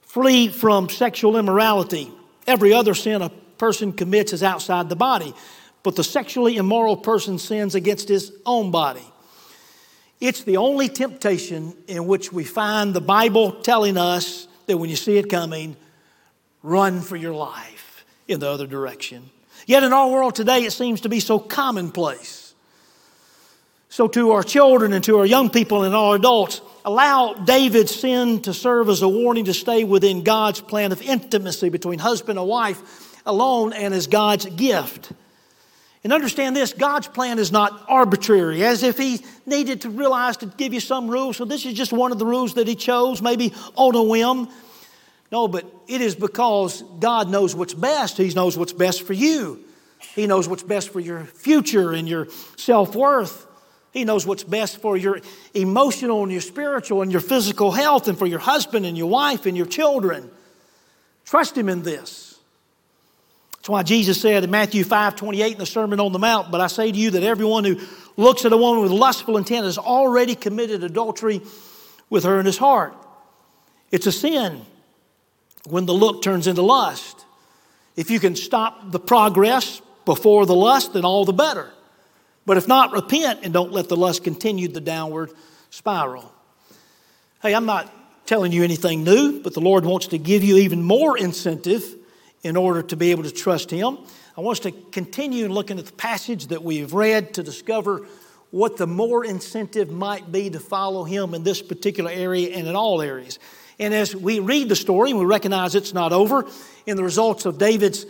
[0.01, 2.11] Flee from sexual immorality.
[2.45, 5.33] Every other sin a person commits is outside the body,
[5.83, 9.13] but the sexually immoral person sins against his own body.
[10.19, 14.95] It's the only temptation in which we find the Bible telling us that when you
[14.95, 15.75] see it coming,
[16.63, 19.29] run for your life in the other direction.
[19.67, 22.53] Yet in our world today, it seems to be so commonplace.
[23.89, 28.41] So, to our children and to our young people and our adults, allow David's sin
[28.41, 32.47] to serve as a warning to stay within God's plan of intimacy between husband and
[32.47, 35.11] wife alone and as God's gift.
[36.07, 40.45] And understand this God's plan is not arbitrary, as if He needed to realize to
[40.45, 41.35] give you some rules.
[41.35, 44.47] So, this is just one of the rules that He chose, maybe on a whim.
[45.33, 48.15] No, but it is because God knows what's best.
[48.15, 49.65] He knows what's best for you.
[50.15, 53.45] He knows what's best for your future and your self worth.
[53.91, 55.19] He knows what's best for your
[55.53, 59.45] emotional and your spiritual and your physical health and for your husband and your wife
[59.45, 60.31] and your children.
[61.25, 62.26] Trust Him in this.
[63.67, 66.61] That's why Jesus said in Matthew 5 28 in the Sermon on the Mount, But
[66.61, 67.77] I say to you that everyone who
[68.15, 71.41] looks at a woman with lustful intent has already committed adultery
[72.09, 72.95] with her in his heart.
[73.91, 74.61] It's a sin
[75.67, 77.25] when the look turns into lust.
[77.97, 81.69] If you can stop the progress before the lust, then all the better.
[82.45, 85.31] But if not, repent and don't let the lust continue the downward
[85.71, 86.33] spiral.
[87.41, 87.93] Hey, I'm not
[88.25, 91.97] telling you anything new, but the Lord wants to give you even more incentive
[92.43, 93.97] in order to be able to trust Him.
[94.37, 98.05] I want us to continue looking at the passage that we've read to discover
[98.51, 102.75] what the more incentive might be to follow Him in this particular area and in
[102.75, 103.39] all areas.
[103.79, 106.45] And as we read the story, we recognize it's not over,
[106.87, 108.05] and the results of David's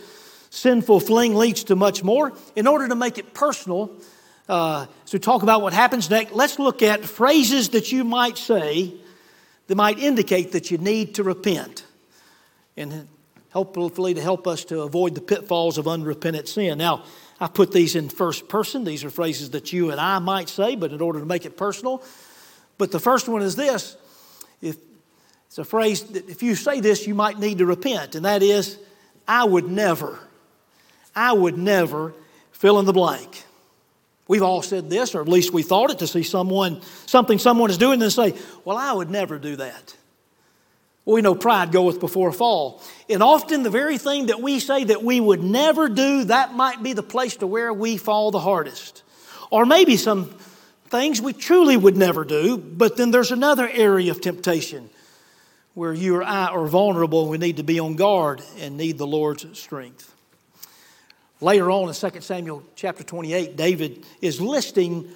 [0.50, 2.32] sinful fling leads to much more.
[2.56, 3.90] In order to make it personal,
[4.48, 8.94] uh, so talk about what happens next, let's look at phrases that you might say
[9.66, 11.84] that might indicate that you need to repent.
[12.76, 13.08] And
[13.64, 16.78] hopefully to help us to avoid the pitfalls of unrepentant sin.
[16.78, 17.04] Now,
[17.40, 18.84] I put these in first person.
[18.84, 21.56] These are phrases that you and I might say, but in order to make it
[21.56, 22.02] personal.
[22.78, 23.96] But the first one is this
[24.60, 24.76] if
[25.46, 28.42] it's a phrase that if you say this, you might need to repent, and that
[28.42, 28.78] is,
[29.26, 30.18] I would never,
[31.14, 32.14] I would never
[32.52, 33.44] fill in the blank.
[34.26, 37.70] We've all said this, or at least we thought it, to see someone, something someone
[37.70, 39.96] is doing, and say, Well, I would never do that.
[41.12, 42.82] We know pride goeth before a fall.
[43.08, 46.82] And often the very thing that we say that we would never do, that might
[46.82, 49.02] be the place to where we fall the hardest.
[49.50, 50.26] Or maybe some
[50.88, 54.90] things we truly would never do, but then there's another area of temptation
[55.72, 58.98] where you or I are vulnerable and we need to be on guard and need
[58.98, 60.14] the Lord's strength.
[61.40, 65.08] Later on in 2 Samuel chapter 28, David is listing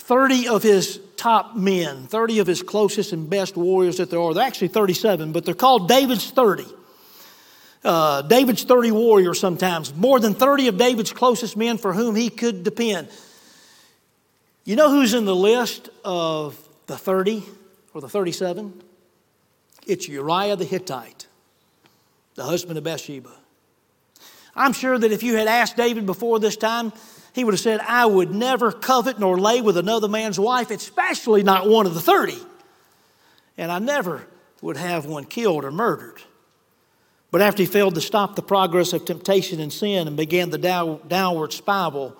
[0.00, 4.32] 30 of his top men, 30 of his closest and best warriors that there are.
[4.34, 6.64] They're actually 37, but they're called David's 30.
[7.84, 12.28] Uh, David's 30 warriors sometimes, more than 30 of David's closest men for whom he
[12.30, 13.08] could depend.
[14.64, 17.44] You know who's in the list of the 30
[17.94, 18.82] or the 37?
[19.86, 21.26] It's Uriah the Hittite,
[22.34, 23.30] the husband of Bathsheba.
[24.56, 26.92] I'm sure that if you had asked David before this time,
[27.32, 31.42] he would have said, I would never covet nor lay with another man's wife, especially
[31.42, 32.36] not one of the 30.
[33.56, 34.26] And I never
[34.62, 36.22] would have one killed or murdered.
[37.30, 40.58] But after he failed to stop the progress of temptation and sin and began the
[40.58, 42.16] down, downward spiral,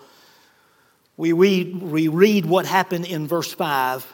[1.17, 4.07] we read, we read what happened in verse 5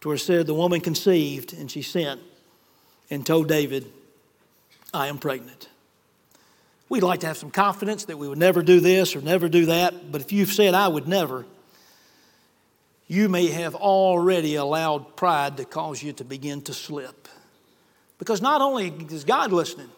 [0.00, 2.20] to where it said, The woman conceived and she sent
[3.10, 3.90] and told David,
[4.92, 5.68] I am pregnant.
[6.94, 9.66] We'd like to have some confidence that we would never do this or never do
[9.66, 11.44] that, but if you've said, I would never,
[13.08, 17.26] you may have already allowed pride to cause you to begin to slip.
[18.20, 19.88] Because not only is God listening,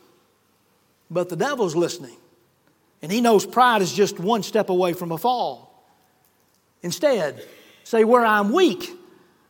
[1.11, 2.17] but the devil's listening.
[3.03, 5.87] And he knows pride is just one step away from a fall.
[6.81, 7.47] Instead,
[7.85, 8.91] say, Where I'm weak,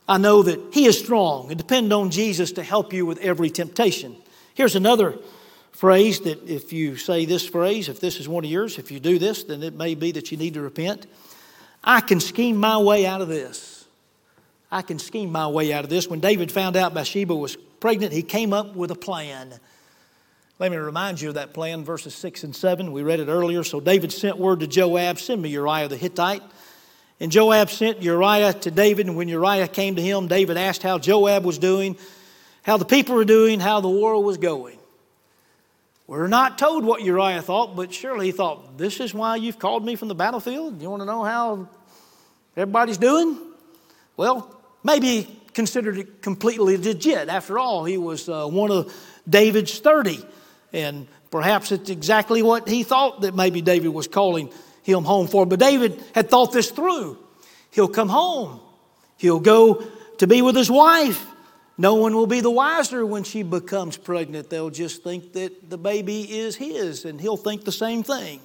[0.08, 3.50] I know that he is strong, and depend on Jesus to help you with every
[3.50, 4.16] temptation.
[4.54, 5.16] Here's another
[5.76, 8.98] phrase that if you say this phrase, if this is one of yours, if you
[8.98, 11.06] do this, then it may be that you need to repent.
[11.84, 13.84] I can scheme my way out of this.
[14.72, 16.08] I can scheme my way out of this.
[16.08, 19.52] When David found out Bathsheba was pregnant, he came up with a plan.
[20.58, 22.90] Let me remind you of that plan, verses 6 and 7.
[22.90, 23.62] We read it earlier.
[23.62, 26.42] So David sent word to Joab, Send me Uriah the Hittite.
[27.20, 29.06] And Joab sent Uriah to David.
[29.06, 31.98] And when Uriah came to him, David asked how Joab was doing,
[32.62, 34.75] how the people were doing, how the war was going.
[36.06, 39.84] We're not told what Uriah thought, but surely he thought, This is why you've called
[39.84, 40.80] me from the battlefield?
[40.80, 41.68] You want to know how
[42.56, 43.36] everybody's doing?
[44.16, 47.28] Well, maybe he considered it completely legit.
[47.28, 48.94] After all, he was uh, one of
[49.28, 50.24] David's 30.
[50.72, 54.52] And perhaps it's exactly what he thought that maybe David was calling
[54.84, 55.44] him home for.
[55.44, 57.18] But David had thought this through.
[57.70, 58.60] He'll come home,
[59.16, 59.82] he'll go
[60.18, 61.26] to be with his wife.
[61.78, 64.48] No one will be the wiser when she becomes pregnant.
[64.48, 68.40] They'll just think that the baby is his, and he'll think the same thing.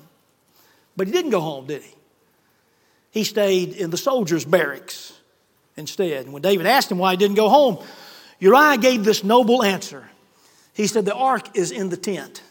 [0.98, 1.96] But he didn't go home, did he?
[3.12, 5.14] He stayed in the soldiers' barracks
[5.78, 6.26] instead.
[6.26, 7.78] And when David asked him why he didn't go home,
[8.40, 10.10] Uriah gave this noble answer.
[10.74, 12.42] He said, The ark is in the tent.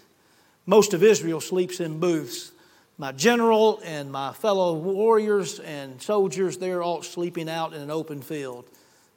[0.66, 2.52] Most of Israel sleeps in booths.
[2.96, 8.20] My general and my fellow warriors and soldiers, they're all sleeping out in an open
[8.20, 8.66] field.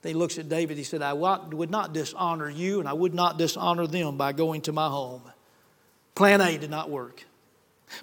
[0.04, 0.78] He looks at David.
[0.78, 4.62] He said, I would not dishonor you, and I would not dishonor them by going
[4.64, 5.22] to my home.
[6.14, 7.24] Plan A did not work.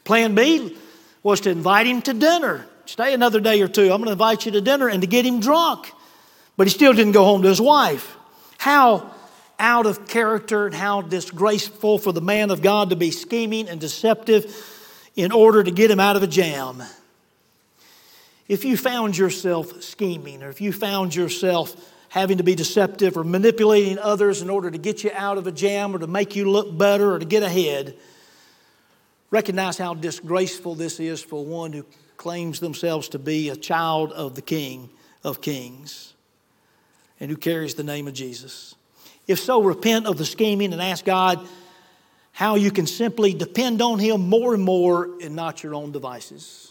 [0.04, 0.76] Plan B
[1.22, 2.66] was to invite him to dinner.
[2.86, 3.82] Stay another day or two.
[3.82, 5.92] I'm going to invite you to dinner and to get him drunk.
[6.56, 8.16] But he still didn't go home to his wife.
[8.58, 9.14] How
[9.58, 13.78] out of character and how disgraceful for the man of God to be scheming and
[13.78, 14.56] deceptive
[15.14, 16.82] in order to get him out of a jam.
[18.50, 21.76] If you found yourself scheming or if you found yourself
[22.08, 25.52] having to be deceptive or manipulating others in order to get you out of a
[25.52, 27.94] jam or to make you look better or to get ahead,
[29.30, 31.86] recognize how disgraceful this is for one who
[32.16, 34.90] claims themselves to be a child of the King
[35.22, 36.14] of Kings
[37.20, 38.74] and who carries the name of Jesus.
[39.28, 41.38] If so, repent of the scheming and ask God
[42.32, 46.69] how you can simply depend on Him more and more and not your own devices.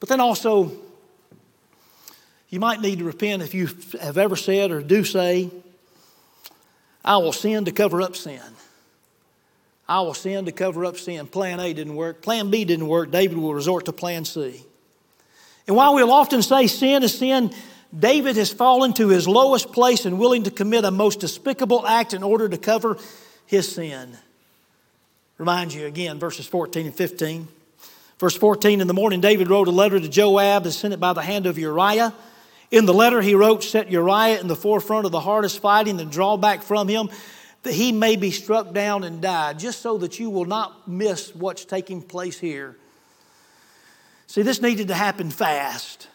[0.00, 0.72] But then also,
[2.48, 3.66] you might need to repent if you
[4.00, 5.50] have ever said or do say,
[7.04, 8.40] I will sin to cover up sin.
[9.88, 11.26] I will sin to cover up sin.
[11.26, 12.20] Plan A didn't work.
[12.20, 13.10] Plan B didn't work.
[13.10, 14.62] David will resort to plan C.
[15.66, 17.52] And while we'll often say sin is sin,
[17.96, 22.12] David has fallen to his lowest place and willing to commit a most despicable act
[22.12, 22.98] in order to cover
[23.46, 24.16] his sin.
[25.38, 27.48] Remind you again, verses 14 and 15.
[28.18, 31.12] Verse 14 In the morning, David wrote a letter to Joab and sent it by
[31.12, 32.14] the hand of Uriah.
[32.70, 36.10] In the letter, he wrote, Set Uriah in the forefront of the hardest fighting and
[36.10, 37.08] draw back from him
[37.62, 41.34] that he may be struck down and die, just so that you will not miss
[41.34, 42.76] what's taking place here.
[44.26, 46.08] See, this needed to happen fast.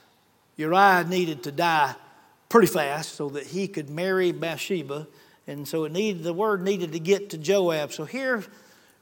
[0.55, 1.95] Uriah needed to die
[2.47, 5.07] pretty fast so that he could marry Bathsheba.
[5.47, 7.91] And so it needed, the word needed to get to Joab.
[7.91, 8.43] So here,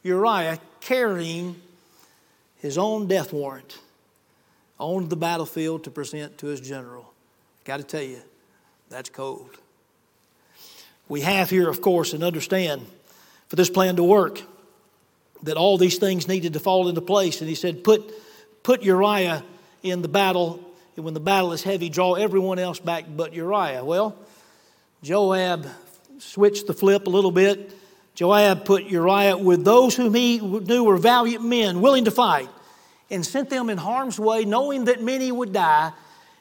[0.04, 1.62] Uriah carrying
[2.62, 3.80] his own death warrant
[4.78, 7.12] on the battlefield to present to his general.
[7.66, 8.22] Got to tell you,
[8.90, 9.50] that's cold.
[11.10, 12.86] We have here, of course, and understand
[13.48, 14.42] for this plan to work
[15.44, 17.42] that all these things needed to fall into place.
[17.42, 18.14] And he said, Put,
[18.64, 19.44] put Uriah
[19.82, 20.64] in the battle.
[20.96, 23.84] And when the battle is heavy, draw everyone else back but Uriah.
[23.84, 24.16] Well,
[25.02, 25.68] Joab
[26.20, 27.76] switched the flip a little bit.
[28.22, 32.50] Joab put Uriah with those whom he knew were valiant men, willing to fight,
[33.10, 35.92] and sent them in harm's way, knowing that many would die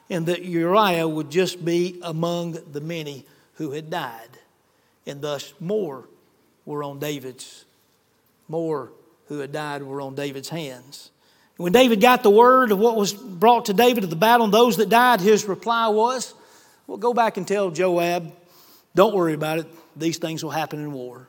[0.07, 4.29] and that Uriah would just be among the many who had died
[5.07, 6.07] and thus more
[6.67, 7.65] were on David's,
[8.47, 8.91] more
[9.25, 11.09] who had died were on David's hands.
[11.57, 14.53] When David got the word of what was brought to David of the battle and
[14.53, 16.35] those that died, his reply was,
[16.85, 18.31] Well, go back and tell Joab,
[18.93, 19.65] don't worry about it.
[19.95, 21.27] These things will happen in war.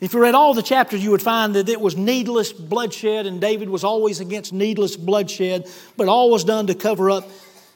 [0.00, 3.40] If you read all the chapters, you would find that it was needless bloodshed, and
[3.40, 7.28] David was always against needless bloodshed, but all was done to cover up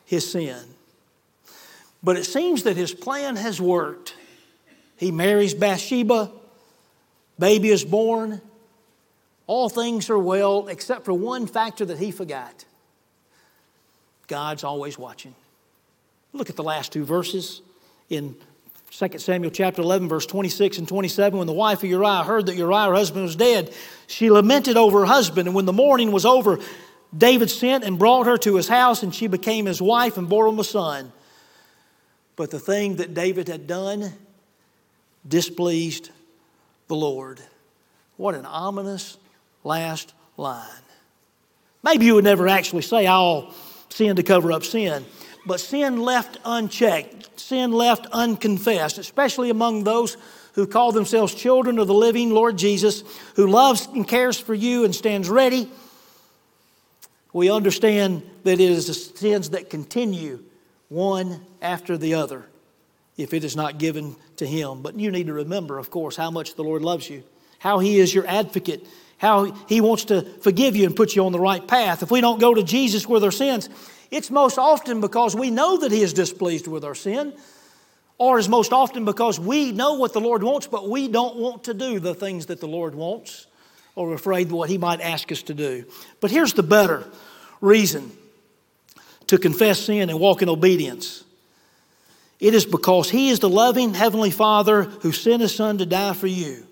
[0.05, 0.61] his sin.
[2.03, 4.15] But it seems that his plan has worked.
[4.97, 6.31] He marries Bathsheba,
[7.39, 8.41] baby is born.
[9.49, 12.65] All things are well, except for one factor that he forgot
[14.29, 15.35] God's always watching.
[16.33, 17.61] Look at the last two verses
[18.09, 18.37] in
[18.93, 21.39] 2 Samuel chapter 11, verse 26 and 27.
[21.39, 23.73] When the wife of Uriah heard that Uriah, her husband, was dead,
[24.07, 25.49] she lamented over her husband.
[25.49, 26.59] And when the mourning was over,
[27.17, 30.47] David sent and brought her to his house, and she became his wife and bore
[30.47, 31.11] him a son.
[32.37, 34.13] But the thing that David had done
[35.27, 36.11] displeased
[36.89, 37.41] the Lord.
[38.19, 39.17] What an ominous
[39.65, 40.69] last line.
[41.83, 43.55] Maybe you would never actually say, I'll
[43.89, 45.07] sin to cover up sin.
[45.45, 50.17] But sin left unchecked, sin left unconfessed, especially among those
[50.55, 53.03] who call themselves children of the living Lord Jesus,
[53.37, 55.69] who loves and cares for you and stands ready.
[57.33, 60.45] We understand that it is the sins that continue
[60.89, 62.47] one after the other
[63.17, 64.83] if it is not given to Him.
[64.83, 67.23] But you need to remember, of course, how much the Lord loves you,
[67.59, 68.87] how He is your advocate,
[69.17, 72.03] how He wants to forgive you and put you on the right path.
[72.03, 73.71] If we don't go to Jesus with our sins,
[74.13, 77.33] it's most often because we know that He is displeased with our sin.
[78.19, 81.65] or is most often because we know what the Lord wants, but we don't want
[81.65, 83.49] to do the things that the Lord wants
[83.97, 85.85] or afraid what He might ask us to do.
[86.21, 87.05] But here's the better
[87.61, 88.13] reason
[89.27, 91.25] to confess sin and walk in obedience
[92.39, 96.13] it is because He is the loving Heavenly Father who sent His Son to die
[96.13, 96.67] for you.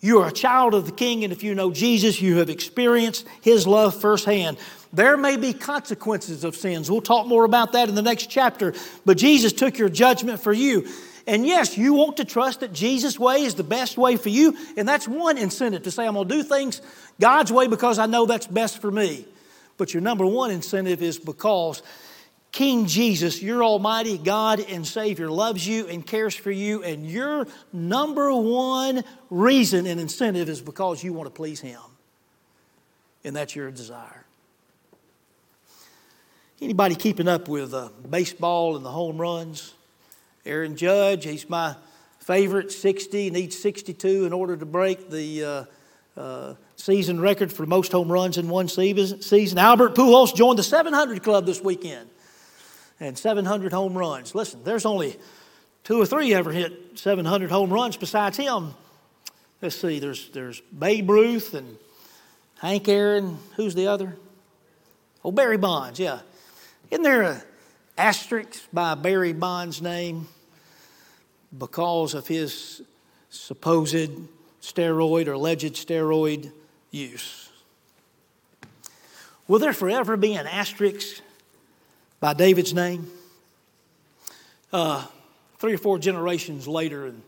[0.00, 3.26] You are a child of the King, and if you know Jesus, you have experienced
[3.42, 4.56] His love firsthand.
[4.92, 6.90] There may be consequences of sins.
[6.90, 8.74] We'll talk more about that in the next chapter.
[9.04, 10.88] But Jesus took your judgment for you.
[11.26, 14.56] And yes, you want to trust that Jesus' way is the best way for you.
[14.76, 16.82] And that's one incentive to say, I'm going to do things
[17.20, 19.26] God's way because I know that's best for me.
[19.76, 21.82] But your number one incentive is because
[22.52, 27.46] King Jesus, your Almighty God and Savior, loves you and cares for you, and your
[27.72, 31.80] number one reason and incentive is because you want to please Him.
[33.22, 34.26] And that's your desire.
[36.62, 39.72] Anybody keeping up with uh, baseball and the home runs?
[40.44, 41.74] Aaron Judge, he's my
[42.18, 47.92] favorite, 60, needs 62 in order to break the uh, uh, season record for most
[47.92, 49.58] home runs in one season.
[49.58, 52.10] Albert Pujols joined the 700 club this weekend
[53.00, 54.34] and 700 home runs.
[54.34, 55.16] Listen, there's only
[55.82, 58.74] two or three ever hit 700 home runs besides him.
[59.62, 61.78] Let's see, there's, there's Babe Ruth and
[62.58, 63.38] Hank Aaron.
[63.56, 64.18] Who's the other?
[65.24, 66.20] Oh, Barry Bonds, yeah.
[66.90, 67.42] Isn't there an
[67.96, 70.28] asterisk by Barry Bonds' name
[71.56, 72.82] because of his
[73.30, 74.10] supposed
[74.60, 76.52] steroid or alleged steroid
[76.90, 77.48] use?
[79.46, 81.22] Will there forever be an asterisk
[82.20, 83.10] by David's name.
[84.72, 85.04] Uh,
[85.58, 87.22] three or four generations later, in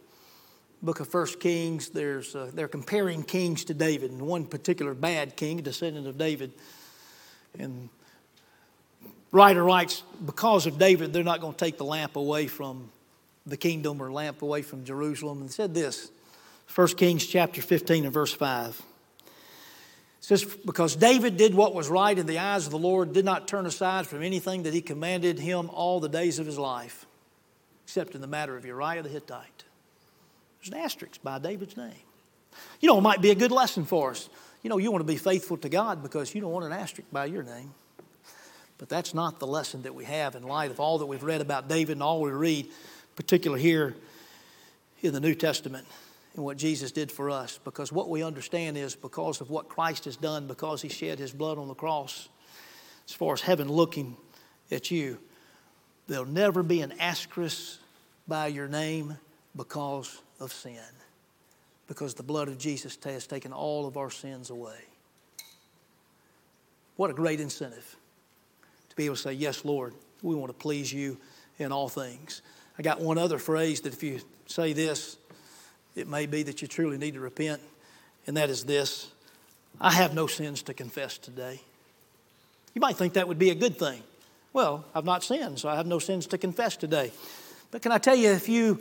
[0.83, 5.35] book of First Kings, there's, uh, they're comparing kings to David, and one particular bad
[5.35, 6.53] king, a descendant of David.
[7.59, 7.89] And
[9.33, 12.91] writer writes, because of David, they're not going to take the lamp away from
[13.47, 15.41] the kingdom or lamp away from Jerusalem.
[15.41, 16.11] And said this,
[16.74, 19.35] 1 Kings chapter 15 and verse 5 It
[20.20, 23.49] says, Because David did what was right in the eyes of the Lord, did not
[23.49, 27.07] turn aside from anything that he commanded him all the days of his life,
[27.85, 29.64] except in the matter of Uriah the Hittite.
[30.61, 31.93] There's an asterisk by David's name.
[32.80, 34.28] You know, it might be a good lesson for us.
[34.62, 37.11] You know, you want to be faithful to God because you don't want an asterisk
[37.11, 37.74] by your name.
[38.83, 41.41] But that's not the lesson that we have in light of all that we've read
[41.41, 42.68] about David and all we read,
[43.14, 43.95] particularly here
[45.03, 45.87] in the New Testament
[46.35, 47.61] and what Jesus did for us.
[47.62, 51.30] Because what we understand is because of what Christ has done, because he shed his
[51.30, 52.28] blood on the cross,
[53.07, 54.16] as far as heaven looking
[54.72, 55.16] at you,
[56.09, 57.78] there'll never be an asterisk
[58.26, 59.16] by your name
[59.55, 60.74] because of sin.
[61.87, 64.80] Because the blood of Jesus has taken all of our sins away.
[66.97, 67.97] What a great incentive
[68.93, 71.16] to be able to say, Yes, Lord, we want to please you
[71.59, 72.43] in all things.
[72.78, 75.16] I got one other phrase that if you say this,
[75.95, 77.62] it may be that you truly need to repent,
[78.26, 79.11] and that is this
[79.80, 81.61] I have no sins to confess today.
[82.74, 84.03] You might think that would be a good thing.
[84.53, 87.12] Well, I've not sinned, so I have no sins to confess today.
[87.70, 88.78] But can I tell you, if you,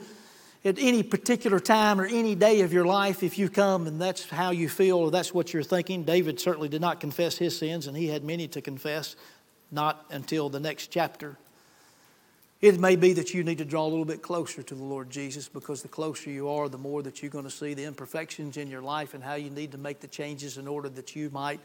[0.66, 4.30] at any particular time or any day of your life, if you come and that's
[4.30, 7.88] how you feel or that's what you're thinking, David certainly did not confess his sins,
[7.88, 9.16] and he had many to confess,
[9.72, 11.38] not until the next chapter.
[12.62, 15.10] It may be that you need to draw a little bit closer to the Lord
[15.10, 18.56] Jesus because the closer you are, the more that you're going to see the imperfections
[18.56, 21.32] in your life and how you need to make the changes in order that you
[21.32, 21.60] might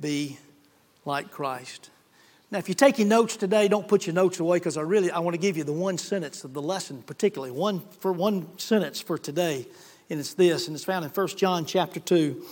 [0.00, 0.38] be
[1.04, 1.90] like Christ.
[2.50, 5.18] Now, if you're taking notes today, don't put your notes away because I really I
[5.18, 9.00] want to give you the one sentence of the lesson, particularly one for one sentence
[9.00, 9.66] for today,
[10.08, 12.44] and it's this, and it's found in 1 John chapter 2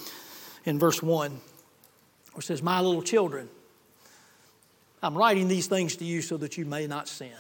[0.65, 1.41] in verse 1, where
[2.39, 3.49] it says, My little children.
[5.03, 7.33] I'm writing these things to you so that you may not sin.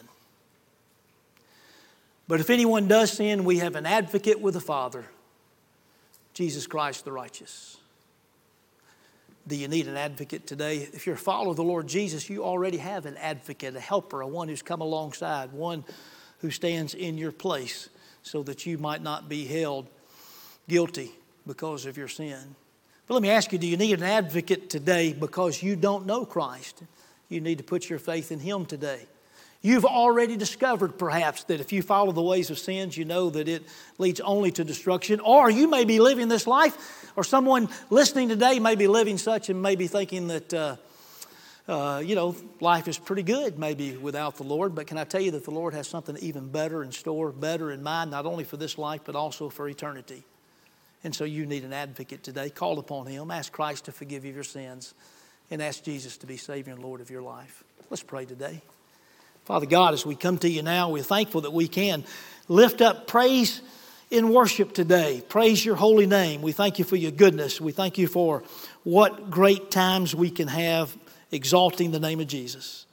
[2.26, 5.04] But if anyone does sin, we have an advocate with the Father,
[6.32, 7.76] Jesus Christ the righteous.
[9.48, 10.88] Do you need an advocate today?
[10.92, 14.20] If you're a follower of the Lord Jesus, you already have an advocate, a helper,
[14.20, 15.84] a one who's come alongside, one
[16.38, 17.88] who stands in your place
[18.22, 19.88] so that you might not be held
[20.68, 21.10] guilty
[21.46, 22.54] because of your sin.
[23.08, 26.24] But let me ask you do you need an advocate today because you don't know
[26.24, 26.84] Christ?
[27.30, 29.06] You need to put your faith in Him today.
[29.62, 33.46] You've already discovered, perhaps, that if you follow the ways of sins, you know that
[33.46, 33.62] it
[33.98, 35.20] leads only to destruction.
[35.20, 39.50] Or you may be living this life, or someone listening today may be living such
[39.50, 40.76] and may be thinking that, uh,
[41.68, 44.74] uh, you know, life is pretty good maybe without the Lord.
[44.74, 47.70] But can I tell you that the Lord has something even better in store, better
[47.70, 50.24] in mind, not only for this life, but also for eternity?
[51.04, 52.48] And so you need an advocate today.
[52.48, 54.94] Call upon Him, ask Christ to forgive you your sins
[55.50, 57.64] and ask Jesus to be Savior and Lord of your life.
[57.90, 58.62] Let's pray today.
[59.44, 62.04] Father God, as we come to you now, we're thankful that we can
[62.48, 63.62] lift up praise
[64.10, 65.22] in worship today.
[65.28, 66.42] Praise your holy name.
[66.42, 67.60] We thank you for your goodness.
[67.60, 68.44] We thank you for
[68.84, 70.96] what great times we can have
[71.32, 72.86] exalting the name of Jesus.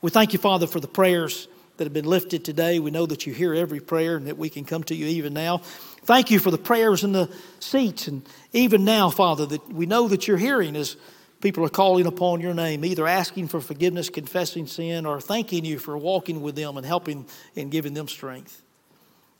[0.00, 2.78] We thank you, Father, for the prayers that have been lifted today.
[2.78, 5.32] We know that you hear every prayer and that we can come to you even
[5.32, 5.58] now.
[6.04, 8.08] Thank you for the prayers in the seats.
[8.08, 10.96] And even now, Father, that we know that you're hearing as
[11.42, 15.78] people are calling upon your name, either asking for forgiveness, confessing sin, or thanking you
[15.78, 17.26] for walking with them and helping
[17.56, 18.62] and giving them strength.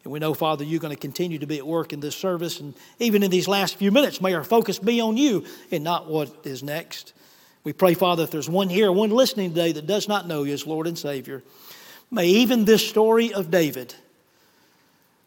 [0.05, 2.59] And we know, Father, you're going to continue to be at work in this service.
[2.59, 6.09] And even in these last few minutes, may our focus be on you and not
[6.09, 7.13] what is next.
[7.63, 10.53] We pray, Father, if there's one here, one listening today that does not know you
[10.53, 11.45] as Lord and Savior,
[12.11, 13.95] may even this story of David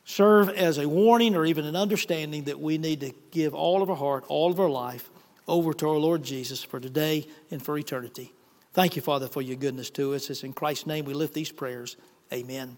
[0.03, 3.89] serve as a warning or even an understanding that we need to give all of
[3.89, 5.09] our heart, all of our life
[5.47, 8.33] over to our Lord Jesus for today and for eternity.
[8.73, 10.29] Thank you, Father, for your goodness to us.
[10.29, 11.95] It's in Christ's name we lift these prayers.
[12.33, 12.73] Amen.